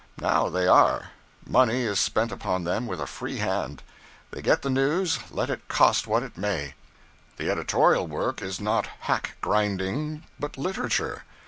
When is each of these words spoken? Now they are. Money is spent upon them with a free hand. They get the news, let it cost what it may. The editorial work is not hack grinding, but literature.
Now 0.19 0.49
they 0.49 0.65
are. 0.67 1.09
Money 1.45 1.81
is 1.83 1.99
spent 1.99 2.31
upon 2.31 2.63
them 2.63 2.87
with 2.87 2.99
a 2.99 3.05
free 3.05 3.37
hand. 3.37 3.83
They 4.31 4.41
get 4.41 4.63
the 4.63 4.69
news, 4.71 5.19
let 5.29 5.51
it 5.51 5.67
cost 5.67 6.07
what 6.07 6.23
it 6.23 6.35
may. 6.39 6.73
The 7.37 7.51
editorial 7.51 8.07
work 8.07 8.41
is 8.41 8.59
not 8.59 8.87
hack 9.01 9.37
grinding, 9.41 10.23
but 10.39 10.57
literature. 10.57 11.23